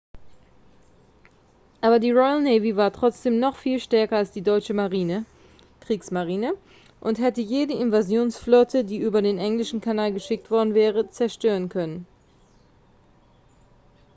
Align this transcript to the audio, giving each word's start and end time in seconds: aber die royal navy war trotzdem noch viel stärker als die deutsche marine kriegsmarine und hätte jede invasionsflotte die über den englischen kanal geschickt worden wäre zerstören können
aber 1.81 1.99
die 1.99 2.09
royal 2.09 2.41
navy 2.41 2.75
war 2.75 2.91
trotzdem 2.91 3.39
noch 3.39 3.55
viel 3.55 3.79
stärker 3.79 4.17
als 4.17 4.31
die 4.31 4.41
deutsche 4.41 4.73
marine 4.73 5.27
kriegsmarine 5.81 6.55
und 7.01 7.19
hätte 7.19 7.41
jede 7.41 7.75
invasionsflotte 7.75 8.83
die 8.83 8.97
über 8.97 9.21
den 9.21 9.37
englischen 9.37 9.79
kanal 9.79 10.11
geschickt 10.11 10.49
worden 10.49 10.73
wäre 10.73 11.11
zerstören 11.11 11.69
können 11.69 12.07